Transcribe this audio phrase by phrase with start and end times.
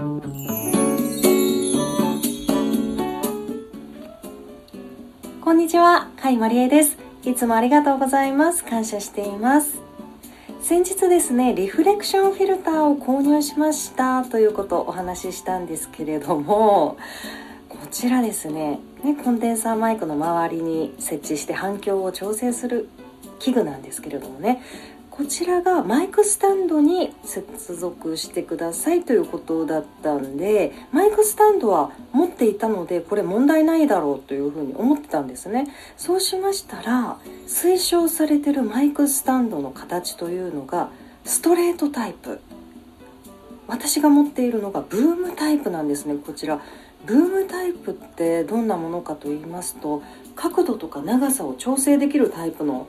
[0.00, 0.06] こ
[5.52, 6.96] んにちは、甲斐まりえです。
[7.22, 8.64] いつもありがとうございます。
[8.64, 9.82] 感謝しています。
[10.62, 16.96] 先日ですね、リフレクションフィルターを購入しましたということをお話ししたんですけれども、
[17.68, 22.88] こちらですね、ねコンデンサーマイクの周りに設置して反響を調整する
[23.38, 24.62] 器具なんですけれどもね
[25.20, 35.68] こちらがマイクスタンドに接続してくださいということだったんでマイクスタンドは持っていたのでこれ問題ないだろうというふうに思ってたんですね。
[35.98, 40.88] そうしましたら推奨されてるマイクスタンドの形というのが
[41.26, 42.40] ストレートタイプ。
[43.66, 46.62] 私が持っているのがブームタイプなんですねこちら。
[47.04, 50.02] ブームタイプってどんなものかと言いますと
[50.34, 52.88] 角度とか長さを調整できるタイプの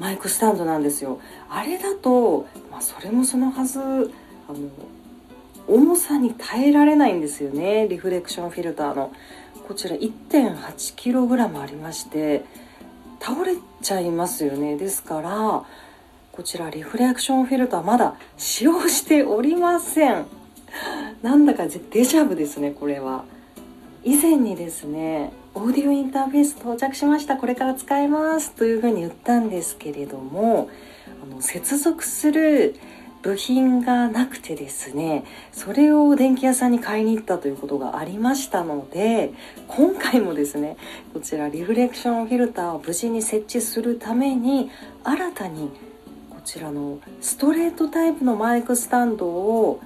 [0.00, 1.20] マイクスタンドなんですよ。
[1.50, 4.10] あれだと、まあ、それもそのはずあの
[5.68, 7.86] 重さに耐えられないんですよね。
[7.86, 9.12] リフレクションフィルターの。
[9.68, 12.44] こちら 1.8kg ありまして
[13.20, 14.76] 倒れちゃいますよね。
[14.76, 15.64] ですから
[16.32, 20.24] こちらリフレクションフィルターまだ使用しておりません。
[21.22, 23.24] なんだかデジャブですねこれは。
[24.02, 30.70] 以前にですねオーディオインターフェース到着しましたこれから使えますというふうに言ったんですけれども
[31.22, 32.76] あの接続する
[33.22, 39.32] 部品がなくてですねそれを電気屋さんに買いに行ったということがありましたので
[39.68, 40.78] 今回もですね
[41.12, 44.70] こちらリフレクションフィルターを無事に設置するために
[45.04, 45.68] 新たに
[46.30, 49.80] こちらのストレートタイプのマイクスタンドを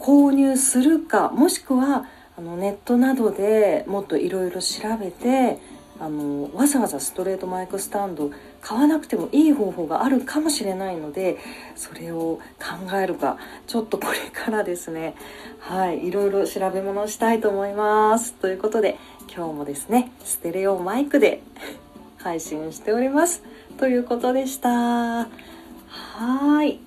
[0.00, 5.58] 購入するかもしくはあのネットなどでもっといろいろ調べて
[6.00, 8.30] あのわざわざストレートマイクスタンド
[8.60, 11.38] 買わなくてもいい方法があるかもしれないので
[11.76, 15.14] それを考えるかちょっとこれからですね。
[15.60, 18.32] はいいろいろ調べ物をしたいと思います。
[18.34, 18.98] ということで
[19.32, 21.42] 今日もですねステレオマイクで
[22.18, 23.42] 配信しております。
[23.78, 24.68] ということでした。
[24.70, 26.80] はい。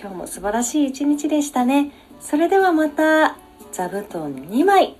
[0.00, 1.92] 今日も素晴らしい一日でしたね。
[2.20, 3.41] それではまた。
[3.72, 4.94] 座布団2枚。